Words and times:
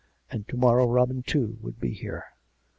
And 0.31 0.47
to 0.47 0.57
morrow 0.57 0.87
Robin, 0.89 1.21
too, 1.21 1.59
would 1.61 1.79
be 1.79 1.91
here. 1.93 2.25